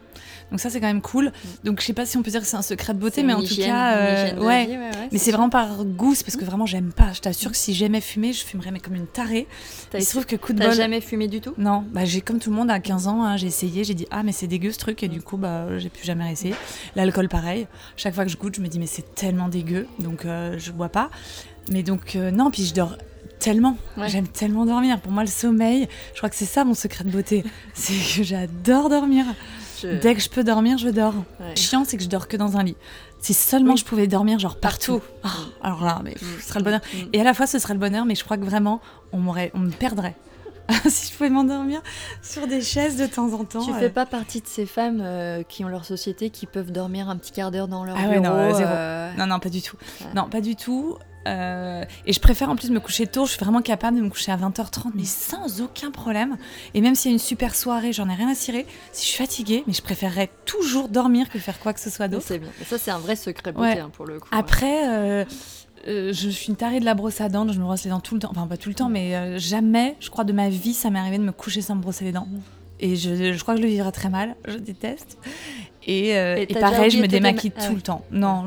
[0.52, 1.32] Donc ça c'est quand même cool.
[1.64, 3.34] Donc je sais pas si on peut dire que c'est un secret de beauté, mais
[3.34, 4.70] en tout cas, euh, ouais.
[5.12, 7.14] Mais c'est vraiment par goût, parce que vraiment j'aime pas.
[7.14, 9.48] Je t'assure que si j'aimais fumer, je fumerais mais comme une tarée.
[9.94, 10.74] Il se trouve que coup de bol.
[10.74, 11.54] jamais fumé du tout?
[11.58, 14.08] Non, bah j'ai comme tout le monde à 15 ans, hein, j'ai essayé, j'ai dit
[14.12, 16.54] ah mais c'est dégueu ce truc et du coup bah j'ai plus jamais essayé.
[16.96, 17.68] L'alcool pareil.
[17.98, 20.72] Chaque fois que je goûte, je me dis mais c'est tellement dégueu, donc euh, je
[20.72, 21.10] bois pas.
[21.72, 22.96] Mais donc euh, non, puis je dors
[23.40, 23.78] tellement.
[24.08, 25.00] J'aime tellement dormir.
[25.00, 27.44] Pour moi, le sommeil, je crois que c'est ça mon secret de beauté.
[27.74, 29.26] c'est que j'adore dormir.
[30.02, 31.14] Dès que je peux dormir, je dors.
[31.56, 32.78] Chiant, c'est que je dors que dans un lit.
[33.20, 35.02] Si seulement je pouvais dormir, genre partout.
[35.24, 35.30] Ah,
[35.62, 36.42] alors là, mais mm.
[36.42, 36.82] ce serait le bonheur.
[36.94, 36.98] Mm.
[37.14, 38.82] Et à la fois, ce serait le bonheur, mais je crois que vraiment,
[39.14, 40.16] on, on me perdrait.
[40.90, 41.82] si je pouvais m'endormir
[42.22, 43.64] sur des chaises de temps en temps.
[43.64, 47.10] Tu fais pas partie de ces femmes euh, qui ont leur société qui peuvent dormir
[47.10, 48.24] un petit quart d'heure dans leur ah bureau.
[48.24, 49.78] non, euh, non, non, pas du tout.
[50.16, 50.98] Non, pas du tout.
[51.28, 53.26] Euh, et je préfère en plus me coucher tôt.
[53.26, 56.38] Je suis vraiment capable de me coucher à 20h30, mais sans aucun problème.
[56.74, 58.66] Et même s'il y a une super soirée, j'en ai rien à cirer.
[58.92, 62.08] Si je suis fatiguée, mais je préférerais toujours dormir que faire quoi que ce soit
[62.08, 62.26] d'autre.
[62.28, 62.50] C'est bien.
[62.66, 64.30] ça, c'est un vrai secret beauté hein, pour le coup.
[64.32, 64.90] Après.
[64.90, 65.26] Euh,
[65.88, 68.00] euh, je suis une tarée de la brosse à dents, je me brosse les dents
[68.00, 68.32] tout le temps.
[68.32, 71.20] Enfin, pas tout le temps, mais jamais, je crois, de ma vie, ça m'est arrivé
[71.20, 72.28] de me coucher sans me brosser les dents.
[72.80, 74.36] Et je, je, crois que je le vivrais très mal.
[74.48, 75.20] Je déteste.
[75.86, 78.04] Et, et, pareil, je me démaquille tout le temps.
[78.10, 78.46] Non,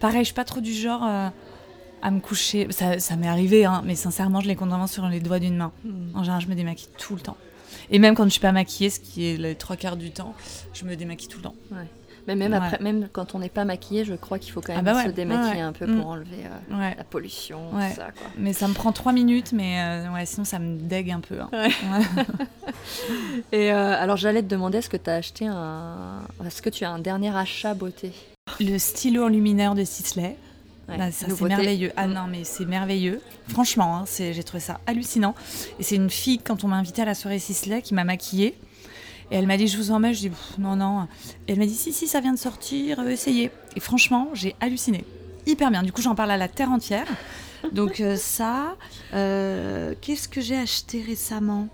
[0.00, 1.02] pareil, je suis pas trop du genre
[2.02, 2.66] à me coucher.
[2.70, 5.56] Ça, ça m'est arrivé, hein, mais sincèrement, je les compte vraiment sur les doigts d'une
[5.56, 5.72] main.
[5.84, 6.10] Hmm.
[6.14, 7.36] En général, je me démaquille tout le temps.
[7.90, 10.34] Et même quand je suis pas maquillée, ce qui est les trois quarts du temps,
[10.72, 11.54] je me démaquille tout le temps.
[12.26, 14.82] Mais même, après, même quand on n'est pas maquillé, je crois qu'il faut quand ah
[14.82, 16.10] même bah se démaquiller un peu pour hmm.
[16.10, 17.60] enlever euh, la pollution,
[17.94, 18.10] ça.
[18.10, 18.26] Quoi.
[18.36, 21.38] Mais ça me prend trois minutes, mais euh, ouais, sinon ça me dégue un peu.
[21.40, 21.50] Hein.
[23.52, 26.22] Et euh, alors j'allais te demander, est-ce que tu as acheté un...
[26.44, 28.12] Est-ce que tu as un dernier achat beauté?
[28.58, 30.36] Le stylo enlumineur de Sisley
[30.88, 31.92] Bah, ça, c'est merveilleux.
[31.96, 33.20] Ah non, mais c'est merveilleux.
[33.48, 35.34] Franchement, hein, j'ai trouvé ça hallucinant.
[35.78, 38.56] Et c'est une fille, quand on m'a invité à la soirée Sisley, qui m'a maquillée.
[39.30, 40.14] Et elle m'a dit, je vous en mets.
[40.14, 41.08] Je dis, non, non.
[41.48, 43.50] Et elle m'a dit, si, si, ça vient de sortir, euh, essayez.
[43.74, 45.04] Et franchement, j'ai halluciné.
[45.46, 45.82] Hyper bien.
[45.82, 47.06] Du coup, j'en parle à la terre entière.
[47.72, 48.76] Donc, euh, ça.
[49.12, 51.68] Euh, qu'est-ce que j'ai acheté récemment?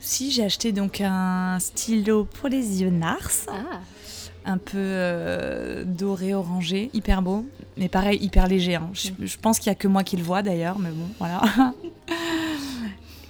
[0.00, 3.30] Si, j'ai acheté donc un stylo pour les yeux Nars.
[3.48, 3.80] Ah
[4.44, 7.44] un peu euh, doré, orangé, hyper beau.
[7.76, 8.76] Mais pareil, hyper léger.
[8.76, 8.90] Hein.
[8.92, 11.42] Je, pense qu'il n'y a que moi qui le vois d'ailleurs, mais bon, voilà.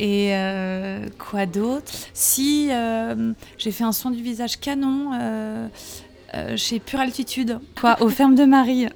[0.01, 1.91] Et euh, quoi d'autre?
[2.15, 5.11] Si, euh, j'ai fait un soin du visage canon
[6.57, 8.85] chez Pure Altitude, quoi, aux fermes de Marie.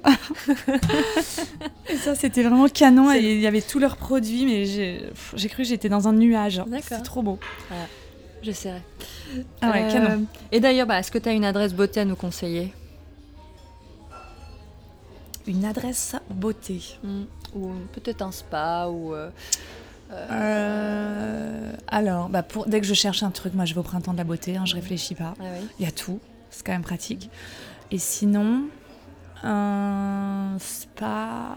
[1.89, 3.11] et ça, c'était vraiment canon.
[3.11, 6.61] Et il y avait tous leurs produits, mais j'ai cru que j'étais dans un nuage.
[6.81, 7.37] C'est trop beau.
[8.43, 8.81] J'essaierai.
[9.61, 10.11] Ah ouais, canon.
[10.11, 12.73] Euh, et d'ailleurs, bah, est-ce que tu as une adresse beauté à nous conseiller?
[15.47, 17.23] Une adresse beauté hmm.
[17.55, 19.13] Ou peut-être un spa ou.
[19.13, 19.29] Euh,
[20.11, 24.13] euh, alors, bah pour, dès que je cherche un truc, moi je vais au printemps
[24.13, 25.33] de la beauté, hein, je réfléchis pas.
[25.39, 25.45] Ah
[25.79, 27.29] Il y a tout, c'est quand même pratique.
[27.91, 28.63] Et sinon,
[29.43, 31.55] un spa.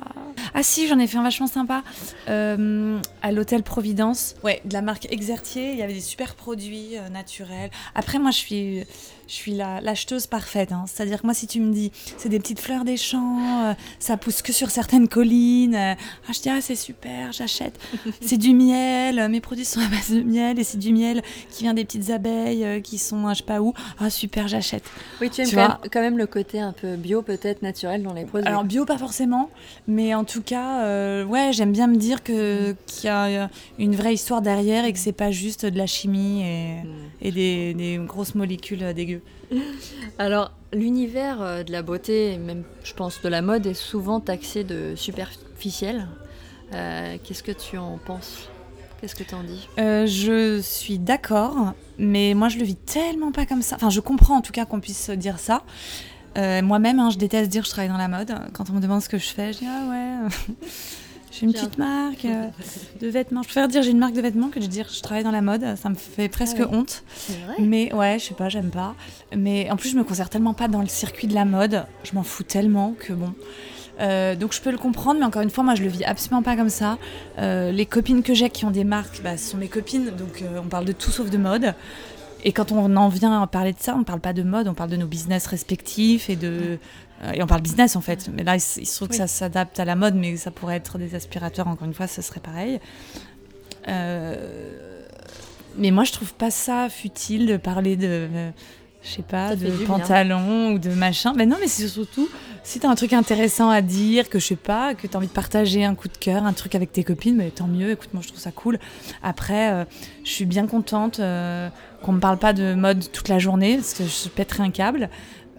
[0.55, 1.83] Ah si, j'en ai fait un vachement sympa
[2.29, 4.35] euh, à l'hôtel Providence.
[4.43, 5.73] Ouais, de la marque Exertier.
[5.73, 7.71] Il y avait des super produits euh, naturels.
[7.95, 8.85] Après, moi, je suis
[9.29, 10.73] je suis l'acheteuse parfaite.
[10.73, 10.85] Hein.
[10.87, 14.17] C'est-à-dire que moi, si tu me dis, c'est des petites fleurs des champs, euh, ça
[14.17, 15.95] pousse que sur certaines collines, euh,
[16.29, 17.79] ah, je dis, ah, c'est super, j'achète.
[18.21, 21.65] c'est du miel, mes produits sont à base de miel, et c'est du miel qui
[21.65, 23.75] vient des petites abeilles euh, qui sont, je sais pas où.
[23.99, 24.85] Ah, super, j'achète.
[25.21, 28.49] Oui, tu aimes quand, même, le côté un peu bio, peut-être naturel dans les produits.
[28.49, 29.51] Alors, bio, pas forcément,
[29.89, 34.41] mais en tout cas, ouais, j'aime bien me dire qu'il y a une vraie histoire
[34.41, 36.87] derrière et que c'est pas juste de la chimie et, mm.
[37.23, 38.95] et des, des grosses molécules
[40.19, 44.65] Alors, l'univers euh, de la beauté, même je pense de la mode, est souvent taxé
[44.65, 46.09] de superficiel.
[46.73, 48.49] Euh, qu'est-ce que tu en penses?
[49.01, 49.69] Qu'est-ce que tu en dis?
[49.79, 53.77] Euh, Je suis d'accord, mais moi je le vis tellement pas comme ça.
[53.77, 55.63] Enfin, je comprends en tout cas qu'on puisse dire ça.
[56.37, 58.35] Moi-même, hein, je déteste dire que je travaille dans la mode.
[58.53, 60.55] Quand on me demande ce que je fais, je dis ah ouais.
[61.39, 62.49] J'ai une petite marque euh,
[63.01, 63.43] de vêtements.
[63.43, 65.43] Je préfère dire j'ai une marque de vêtements que de dire je travaille dans la
[65.43, 65.77] mode.
[65.77, 67.03] Ça me fait presque ah honte.
[67.29, 67.55] Vrai?
[67.59, 68.95] Mais ouais, je sais pas, j'aime pas.
[69.37, 71.85] Mais en plus, je me considère tellement pas dans le circuit de la mode.
[72.05, 73.35] Je m'en fous tellement que bon.
[73.99, 76.43] Euh, donc je peux le comprendre, mais encore une fois, moi je le vis absolument
[76.43, 76.99] pas comme ça.
[77.39, 80.43] Euh, les copines que j'ai qui ont des marques, bah, ce sont mes copines, donc
[80.63, 81.75] on parle de tout sauf de mode.
[82.45, 84.75] Et quand on en vient à parler de ça, on parle pas de mode, on
[84.75, 86.79] parle de nos business respectifs et de,
[87.35, 89.85] et on parle business en fait, mais là il, se trouve que ça s'adapte à
[89.85, 92.79] la mode, mais ça pourrait être des aspirateurs, encore une fois, ce serait pareil.
[93.89, 95.13] Euh,
[95.79, 98.29] mais moi je trouve pas ça futile de parler de,
[99.03, 101.33] je sais pas, de pantalon ou de machin.
[101.37, 102.29] Mais non, mais c'est surtout
[102.65, 105.33] si t'as un truc intéressant à dire, que je sais pas, que t'as envie de
[105.33, 108.23] partager un coup de cœur, un truc avec tes copines, mais tant mieux, écoute, moi
[108.23, 108.79] je trouve ça cool.
[109.23, 109.85] Après, euh,
[110.25, 111.21] je suis bien contente
[112.03, 115.09] qu'on me parle pas de mode toute la journée, parce que je pèterai un câble.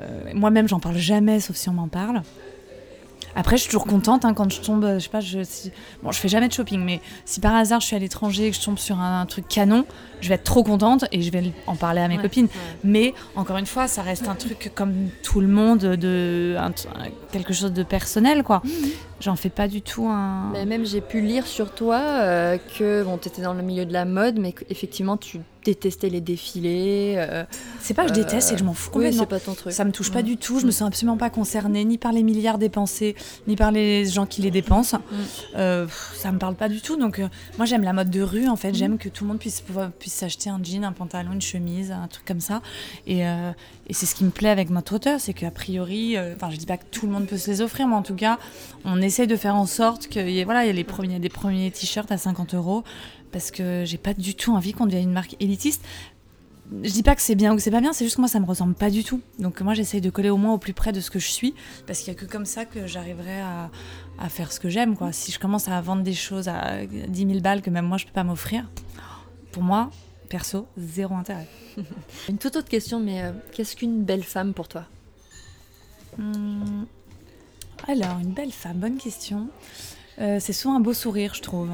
[0.02, 2.22] Euh, moi-même, j'en parle jamais, sauf si on m'en parle.
[3.36, 5.40] Après, je suis toujours contente hein, quand je tombe, je sais pas, je,
[6.02, 8.50] bon, je fais jamais de shopping, mais si par hasard je suis à l'étranger et
[8.50, 9.86] que je tombe sur un, truc canon,
[10.22, 12.48] je vais être trop contente et je vais en parler à mes copines.
[12.84, 16.58] Mais encore une fois, ça reste un truc comme tout le monde, de
[17.32, 18.64] quelque chose de personnel, quoi.
[18.64, 18.90] Mhm.
[19.20, 20.52] J'en fais pas du tout un.
[20.52, 23.86] Mais même j'ai pu lire sur toi euh, que bon, tu étais dans le milieu
[23.86, 27.16] de la mode, mais effectivement tu détestais les défilés.
[27.18, 27.44] Euh,
[27.82, 29.24] c'est pas que je déteste, c'est que je m'en fous complètement.
[29.24, 29.74] c'est pas ton truc.
[29.74, 30.60] Ça me touche pas du tout.
[30.60, 33.16] Je me sens absolument pas concernée ni par les milliards dépensés,
[33.48, 34.98] ni par les gens qui les dépensent.
[34.98, 35.16] Mm.
[35.58, 36.96] Euh, ça me parle pas du tout.
[36.96, 37.20] Donc
[37.58, 38.70] moi j'aime la mode de rue en fait.
[38.70, 38.76] Mm.
[38.76, 39.64] J'aime que tout le monde puisse
[39.98, 42.62] puisse s'acheter un jean, un pantalon, une chemise, un truc comme ça.
[43.08, 46.58] Et, et c'est ce qui me plaît avec notre auteur, c'est qu'a priori, enfin je
[46.58, 48.38] dis pas que tout le monde peut se les offrir, mais en tout cas
[48.86, 51.20] on essaie de faire en sorte qu'il y ait, voilà, il y a les premiers,
[51.20, 52.84] des premiers t-shirts à 50 euros
[53.32, 55.84] parce que j'ai pas du tout envie qu'on devienne une marque élitiste.
[56.84, 58.28] Je dis pas que c'est bien ou que c'est pas bien, c'est juste que moi
[58.28, 59.22] ça me ressemble pas du tout.
[59.40, 61.56] Donc moi j'essaye de coller au moins au plus près de ce que je suis
[61.86, 63.72] parce qu'il y a que comme ça que j'arriverai à,
[64.20, 64.98] à, faire ce que j'aime.
[64.98, 65.14] Quoi.
[65.14, 68.06] Si je commence à vendre des choses à 10 000 balles que même moi je
[68.06, 68.70] peux pas m'offrir,
[69.54, 69.90] pour moi,
[70.28, 71.48] perso, zéro intérêt.
[72.30, 74.86] une toute autre question, mais euh, qu'est-ce qu'une belle femme pour toi?
[76.18, 76.84] Hmm.
[77.88, 79.48] Alors, une belle femme, bonne question.
[80.20, 81.70] Euh, c'est souvent un beau sourire, je trouve.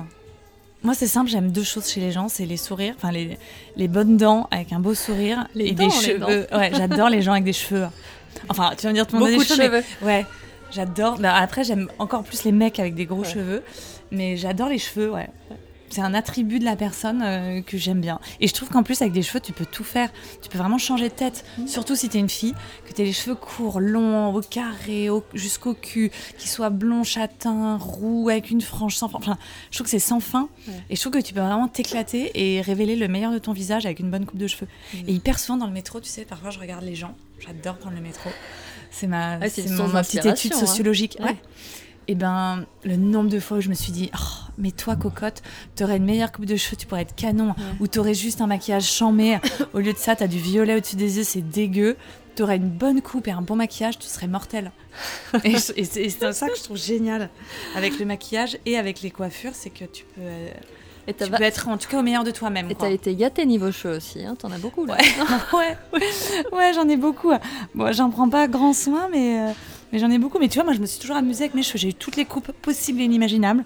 [0.84, 3.38] Moi, c'est simple, j'aime deux choses chez les gens, c'est les sourires, enfin les,
[3.78, 6.46] les, bonnes dents avec un beau sourire les et des cheveux.
[6.52, 7.88] Ouais, j'adore les gens avec des cheveux.
[8.50, 9.84] Enfin, tu vas me dire tout le monde a des cheveux.
[10.02, 10.26] ouais,
[10.72, 11.20] j'adore.
[11.20, 13.63] Bah, après, j'aime encore plus les mecs avec des gros cheveux,
[14.12, 15.30] mais j'adore les cheveux, ouais.
[15.94, 18.20] C'est un attribut de la personne euh, que j'aime bien.
[18.42, 20.10] Et je trouve qu'en plus, avec des cheveux, tu peux tout faire.
[20.42, 21.46] Tu peux vraiment changer de tête.
[21.58, 21.68] Mm.
[21.68, 22.54] Surtout si tu es une fille,
[22.88, 27.78] que tu les cheveux courts, longs, au carré, au- jusqu'au cul, qu'ils soient blonds, châtains,
[27.78, 29.18] roux, avec une frange sans fin.
[29.20, 29.38] Enfin,
[29.72, 30.50] je trouve que c'est sans fin.
[30.68, 30.74] Ouais.
[30.90, 33.86] Et je trouve que tu peux vraiment t'éclater et révéler le meilleur de ton visage
[33.86, 34.68] avec une bonne coupe de cheveux.
[34.94, 34.98] Mm.
[35.08, 37.16] Et hyper souvent dans le métro, tu sais, parfois je regarde les gens.
[37.40, 38.30] J'adore prendre le métro.
[38.92, 40.58] C'est ma, Ah, c'est mon- petite étude hein.
[40.60, 41.18] sociologique.
[41.20, 41.36] Ouais.
[42.08, 45.42] Et ben, le nombre de fois où je me suis dit, oh, mais toi, cocotte,
[45.76, 48.84] t'aurais une meilleure coupe de cheveux, tu pourrais être canon, ou t'aurais juste un maquillage
[48.92, 49.38] chambé.
[49.74, 51.96] Au lieu de ça, t'as du violet au-dessus des yeux, c'est dégueu.
[52.36, 54.72] T'aurais une bonne coupe et un bon maquillage, tu serais mortel.
[55.44, 57.30] et c'est ça que je trouve génial
[57.76, 60.48] avec le maquillage et avec les coiffures, c'est que tu peux, euh,
[61.08, 62.70] Et t'as tu va- peux être en tout cas au meilleur de toi-même.
[62.72, 64.98] et t'as été gâtée niveau cheveux aussi, hein, t'en as beaucoup là.
[65.54, 66.08] Ouais, ouais,
[66.52, 67.32] ouais, j'en ai beaucoup.
[67.76, 69.52] Bon, j'en prends pas grand soin, mais, euh,
[69.94, 70.40] mais j'en ai beaucoup.
[70.40, 71.78] Mais tu vois, moi, je me suis toujours amusée avec mes cheveux.
[71.80, 73.64] J'ai eu toutes les coupes possibles et inimaginables.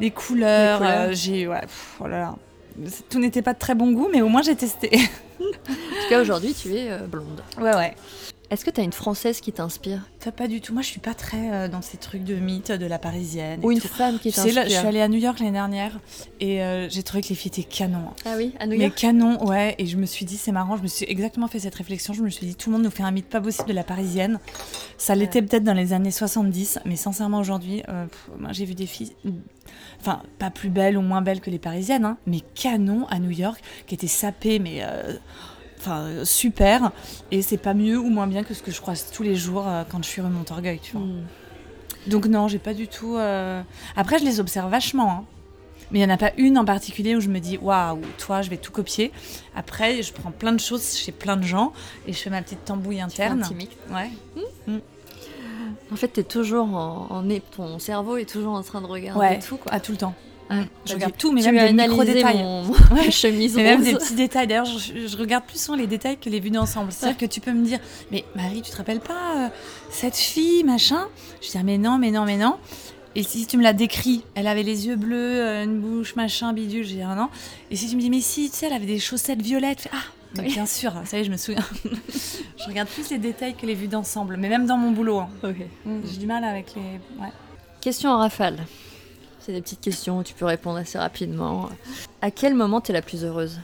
[0.00, 1.00] Les couleurs, couleurs.
[1.02, 1.46] euh, j'ai.
[1.46, 2.34] Ouais, pff, oh là là.
[3.08, 4.90] Tout n'était pas de très bon goût, mais au moins j'ai testé.
[5.40, 7.42] En tout cas aujourd'hui tu es euh, blonde.
[7.60, 7.94] ouais, ouais.
[8.50, 10.02] Est-ce que t'as une française qui t'inspire?
[10.20, 10.74] Toi, pas du tout.
[10.74, 13.60] Moi, je suis pas très euh, dans ces trucs de mythe de la parisienne.
[13.64, 13.88] Ou une tout.
[13.88, 15.98] femme qui là, je suis t'inspire allée à New York l'année dernière
[16.40, 18.08] et euh, j'ai trouvé que les filles étaient canons.
[18.10, 18.14] hein.
[18.26, 18.94] Ah oui, à New Mais York?
[18.96, 19.74] canon, ouais.
[19.78, 22.12] Et je me suis dit, c'est marrant, je me suis exactement fait cette réflexion.
[22.12, 23.82] Je me suis dit, tout le monde nous fait un mythe pas possible de la
[23.84, 24.38] parisienne.
[24.98, 28.06] Ça l'était peut-être dans les années 70, mais sincèrement, aujourd'hui, euh,
[28.38, 29.12] moi j'ai vu des filles,
[30.00, 33.30] enfin, pas plus belles ou moins belles que les parisiennes, hein, mais canon à New
[33.30, 34.80] York, qui étaient sapées, mais.
[34.82, 35.14] euh,
[35.86, 36.92] Enfin, super,
[37.30, 39.68] et c'est pas mieux ou moins bien que ce que je croise tous les jours
[39.68, 41.02] euh, quand je suis rue Montorgueil, tu vois.
[41.06, 41.24] Hmm.
[42.06, 43.16] Donc non, j'ai pas du tout.
[43.16, 43.60] euh,
[43.94, 45.10] Après, je les observe vachement.
[45.10, 45.24] hein.
[45.90, 48.40] Mais il n'y en a pas une en particulier où je me dis waouh, toi,
[48.40, 49.12] je vais tout copier.
[49.54, 51.74] Après, je prends plein de choses chez plein de gens
[52.06, 53.42] et je fais ma petite tambouille interne.
[53.42, 53.74] petit mix.
[53.92, 54.10] Ouais.
[55.92, 59.38] En fait, t'es toujours en, en ton cerveau est toujours en train de regarder Ouais.
[59.38, 59.70] tout quoi.
[59.74, 60.14] Ah, tout le temps.
[60.86, 62.42] Je regarde tout, mais tu même des analysé micro-détails.
[62.42, 62.62] mon
[62.94, 63.10] Ouais.
[63.10, 64.46] chemise Mais même des petits détails.
[64.46, 66.92] D'ailleurs, je, je regarde plus souvent les détails que les vues d'ensemble.
[66.92, 67.78] C'est-à-dire que tu peux me dire,
[68.12, 69.48] mais Marie, tu te rappelles pas euh,
[69.90, 71.06] cette fille, machin?
[71.42, 72.56] Je dis, ah, mais non, mais non, mais non.
[73.16, 76.52] Et si tu me la décris, elle avait les yeux bleus, euh, une bouche, machin,
[76.52, 77.28] bidule, j'ai ah non.
[77.70, 79.90] Et si tu me dis, mais si, tu sais, elle avait des chaussettes violettes, fais,
[79.92, 80.48] ah, Oui.
[80.52, 81.64] bien sûr, ça y est, je me souviens.
[82.58, 85.20] je regarde plus les détails que les vues d'ensemble, mais même dans mon boulot.
[85.20, 85.28] hein.
[86.04, 86.82] J'ai du mal avec les.
[87.22, 87.30] Ouais.
[87.80, 88.58] Question en rafale.
[89.44, 91.68] C'est des petites questions où tu peux répondre assez rapidement.
[92.22, 93.60] À quel moment t'es la plus heureuse?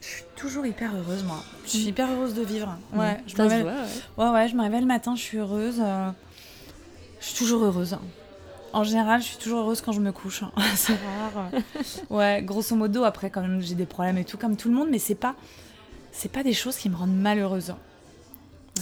[0.00, 1.42] Je suis toujours hyper heureuse, moi.
[1.64, 2.76] Je suis hyper heureuse de vivre.
[2.94, 3.72] Ouais, je me réveille- ouais.
[4.16, 5.76] Ouais, ouais, je me réveille le matin, je suis heureuse.
[5.80, 6.10] euh,
[7.20, 7.96] Je suis toujours heureuse.
[8.72, 10.42] En général, je suis toujours heureuse quand je me couche.
[10.76, 11.50] c'est rare.
[12.10, 14.88] Ouais, grosso modo, après, quand même, j'ai des problèmes et tout, comme tout le monde,
[14.90, 15.34] mais c'est pas,
[16.10, 17.74] c'est pas des choses qui me rendent malheureuse.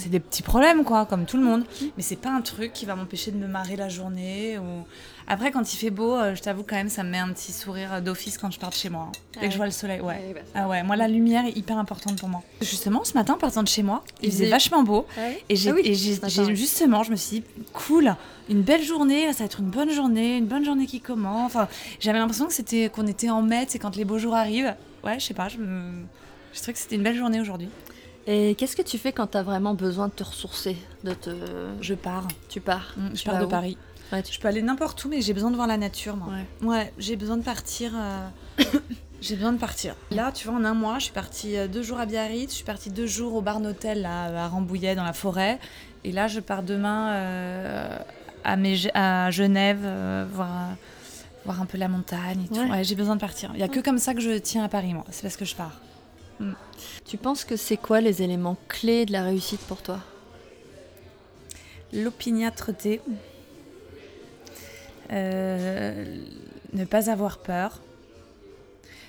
[0.01, 1.65] C'est des petits problèmes, quoi, comme tout le monde.
[1.97, 4.59] Mais c'est pas un truc qui va m'empêcher de me marrer la journée.
[4.59, 4.85] Ou...
[5.29, 7.53] Après, quand il fait beau, euh, je t'avoue, quand même, ça me met un petit
[7.53, 9.09] sourire d'office quand je pars de chez moi.
[9.09, 9.13] hein.
[9.13, 9.51] Dès Ah que ouais.
[9.53, 10.07] je vois le soleil, ouais.
[10.07, 12.43] Ouais, bah, Ah ouais, moi, la lumière est hyper importante pour moi.
[12.61, 15.07] Justement, ce matin, en partant de chez moi, il, Il faisait faisait- vachement beau.
[15.17, 18.15] Et Ah et j'ai- justement, je me suis dit, cool,
[18.49, 21.47] une belle journée, ça va être une bonne journée, une bonne journée qui commence.
[21.55, 21.69] Enfin,
[22.01, 24.75] j'avais l'impression que c'était qu'on était en mai, c'est quand les beaux jours arrivent.
[25.05, 25.83] Ouais, je sais pas, je me...
[26.53, 27.69] Je trouvais que c'était une belle journée aujourd'hui.
[28.27, 31.31] Et qu'est-ce que tu fais quand t'as vraiment besoin de te ressourcer de te...
[31.81, 32.29] Je pars.
[32.49, 33.79] Tu pars Mm, Je Tu pars de Paris.
[34.13, 36.29] Ouais, tu- Je peux aller n'importe où, mais j'ai besoin de voir la nature, moi.
[36.63, 36.67] Ouais.
[36.69, 37.93] Ouais, j'ai besoin de partir.
[37.95, 38.29] euh,
[39.21, 39.95] j'ai besoin de partir.
[40.11, 42.57] Là, tu vois, en un mois, je suis partie euh, deux jours à Biarritz, je
[42.57, 45.59] suis partie deux jours au Barn Hotel là, à Rambouillet, dans la forêt.
[46.05, 47.99] Et là, je pars demain euh,
[48.45, 50.71] à, Genève, euh, voir,
[51.45, 52.55] voir un peu la montagne et tout.
[52.61, 52.71] Ouais.
[52.71, 53.51] Ouais, j'ai besoin de partir.
[53.55, 55.05] Il n'y a que comme ça que je tiens à Paris, moi.
[55.11, 55.81] C'est parce que je pars.
[57.05, 60.01] Tu penses que c'est quoi les éléments clés de la réussite pour toi?
[61.93, 63.01] L'opiniâtreté.
[65.13, 66.17] Euh,
[66.73, 67.81] ne pas avoir peur.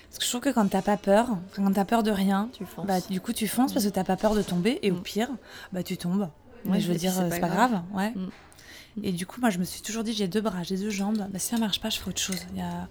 [0.10, 2.65] Parce que je trouve que quand t'as pas peur, quand t'as peur de rien, Tu
[2.65, 2.86] fonces.
[2.86, 5.02] bah, du coup tu fonces parce que t'as pas peur de tomber et au Mm.
[5.04, 5.30] pire,
[5.72, 6.28] bah tu tombes.
[6.65, 7.72] Mais je veux dire, c'est pas pas grave.
[7.72, 7.84] grave.
[7.94, 8.10] ouais.
[8.12, 8.30] Mm.
[9.04, 11.26] Et du coup, moi je me suis toujours dit, j'ai deux bras, j'ai deux jambes.
[11.32, 12.41] Bah, si ça marche pas, je ferai autre chose.
[12.52, 12.89] Il y a...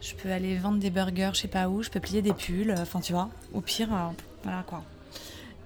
[0.00, 2.70] Je peux aller vendre des burgers, je sais pas où, je peux plier des pulls,
[2.70, 3.30] euh, enfin tu vois.
[3.52, 4.08] Au pire, euh,
[4.42, 4.82] voilà quoi.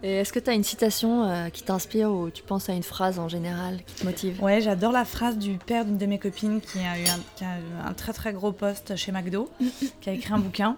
[0.03, 2.85] Et est-ce que tu as une citation euh, qui t'inspire ou tu penses à une
[2.85, 4.43] phrase en général qui te motive?
[4.43, 7.45] Ouais, j'adore la phrase du père d'une de mes copines qui a eu un, qui
[7.45, 9.51] a eu un très très gros poste chez McDo,
[10.01, 10.77] qui a écrit un bouquin.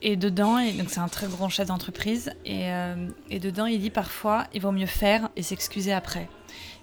[0.00, 3.80] Et dedans, et donc c'est un très grand chef d'entreprise, et, euh, et dedans il
[3.80, 6.28] dit parfois il vaut mieux faire et s'excuser après.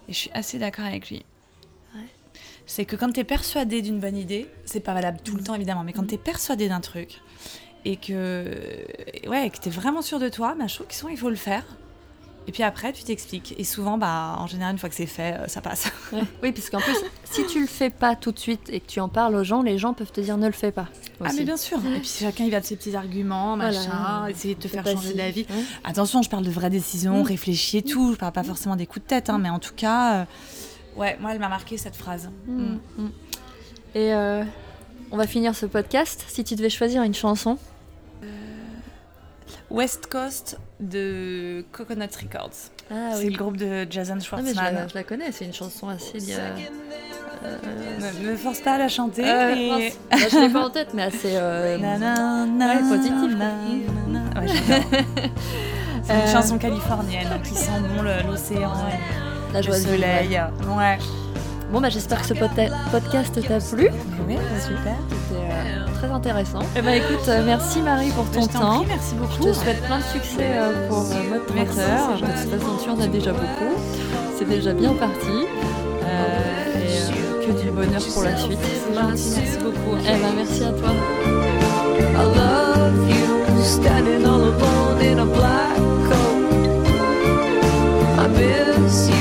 [0.08, 1.26] Et je suis assez d'accord avec lui.
[2.65, 5.56] C'est que quand tu es persuadé d'une bonne idée, c'est pas valable tout le temps
[5.56, 7.21] évidemment, mais quand tu es persuadé d'un truc
[7.86, 8.45] et que
[9.28, 11.65] ouais, que tu es vraiment sûr de toi, bah, je trouve qu'il faut le faire.
[12.47, 13.54] Et puis après, tu t'expliques.
[13.58, 15.91] Et souvent, bah, en général, une fois que c'est fait, euh, ça passe.
[16.43, 19.00] Oui, parce qu'en plus, si tu le fais pas tout de suite et que tu
[19.00, 20.88] en parles aux gens, les gens peuvent te dire ne le fais pas.
[21.24, 21.78] Ah, mais bien sûr.
[21.95, 25.13] Et puis chacun, il va de ses petits arguments, machin, essayer de te faire changer
[25.13, 25.45] d'avis.
[25.84, 27.28] Attention, je parle de vraies décisions, mm.
[27.28, 28.13] réfléchis et tout.
[28.13, 30.26] Je parle pas forcément des coups de tête, hein, mais en tout cas, euh,
[30.95, 32.30] ouais, moi, elle m'a marqué cette phrase.
[32.47, 32.77] Mm.
[32.97, 33.10] Mm.
[33.95, 34.43] Et euh,
[35.12, 36.23] on va finir ce podcast.
[36.27, 37.58] Si tu devais choisir une chanson.
[39.69, 42.71] West Coast de Coconut Records.
[42.91, 44.54] Ah, c'est le groupe de Jason Schwartzman.
[44.58, 46.56] Ah, je, la, connais, c'est une chanson assez bien.
[47.43, 47.58] Euh,
[48.21, 49.23] me, force pas à la chanter.
[49.25, 49.93] Euh, mais...
[50.12, 51.77] bah, je l'ai pas en tête, mais assez euh...
[51.77, 53.13] ouais, positif.
[56.04, 58.73] c'est une euh, chanson californienne qui sent bon l'océan,
[59.53, 60.41] la joie le soleil.
[60.77, 60.97] Ouais.
[61.71, 63.89] Bon, bah, j'espère que ce podcast t'a plu.
[64.27, 64.95] Oui, super.
[65.29, 66.61] C'était euh, très intéressant.
[66.61, 68.83] Et eh ben, écoute, euh, merci Marie pour ton temps.
[68.85, 69.43] merci beaucoup.
[69.43, 72.15] Je te souhaite plein de succès euh, pour Mode Traiteur.
[72.15, 73.73] De toute façon, tu en as déjà beaucoup.
[74.37, 75.45] C'est déjà bien parti.
[76.75, 78.59] et que du bonheur pour la suite.
[78.93, 79.97] Gentil, merci beaucoup.
[80.01, 80.89] Eh ben, merci à toi.
[81.99, 85.77] I love you, standing all alone in a black
[86.09, 86.41] coat.
[88.19, 89.20] I miss you,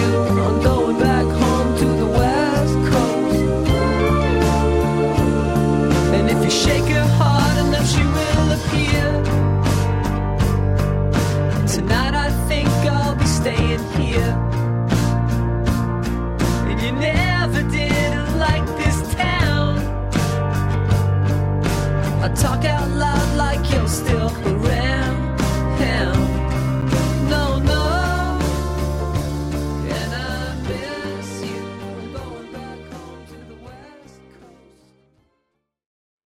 [22.40, 24.79] talk out loud like you're still around.